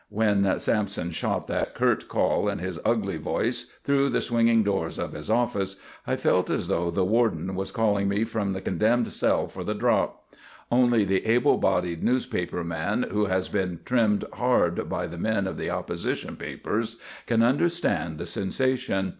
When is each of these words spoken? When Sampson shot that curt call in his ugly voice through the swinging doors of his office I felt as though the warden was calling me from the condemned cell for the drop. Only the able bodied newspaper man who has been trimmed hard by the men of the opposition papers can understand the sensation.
When 0.09 0.59
Sampson 0.59 1.11
shot 1.11 1.45
that 1.45 1.75
curt 1.75 2.07
call 2.07 2.49
in 2.49 2.57
his 2.57 2.79
ugly 2.83 3.17
voice 3.17 3.67
through 3.83 4.09
the 4.09 4.19
swinging 4.19 4.63
doors 4.63 4.97
of 4.97 5.13
his 5.13 5.29
office 5.29 5.79
I 6.07 6.15
felt 6.15 6.49
as 6.49 6.67
though 6.69 6.89
the 6.89 7.05
warden 7.05 7.53
was 7.53 7.71
calling 7.71 8.09
me 8.09 8.23
from 8.23 8.53
the 8.53 8.61
condemned 8.61 9.09
cell 9.09 9.47
for 9.47 9.63
the 9.63 9.75
drop. 9.75 10.27
Only 10.71 11.03
the 11.05 11.23
able 11.27 11.57
bodied 11.59 12.01
newspaper 12.01 12.63
man 12.63 13.09
who 13.11 13.25
has 13.25 13.47
been 13.47 13.81
trimmed 13.85 14.25
hard 14.33 14.89
by 14.89 15.05
the 15.05 15.19
men 15.19 15.45
of 15.45 15.55
the 15.55 15.69
opposition 15.69 16.35
papers 16.35 16.97
can 17.27 17.43
understand 17.43 18.17
the 18.17 18.25
sensation. 18.25 19.09